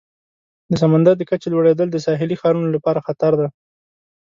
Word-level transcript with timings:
د 0.71 0.73
سمندر 0.81 1.13
د 1.17 1.21
کچې 1.29 1.47
لوړیدل 1.53 1.87
د 1.91 1.97
ساحلي 2.05 2.35
ښارونو 2.41 2.69
لپاره 2.75 3.03
خطر 3.07 3.31
دی. 3.39 3.47